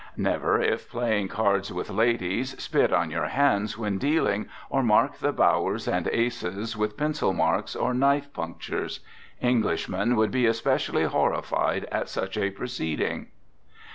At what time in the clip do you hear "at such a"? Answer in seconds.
11.91-12.49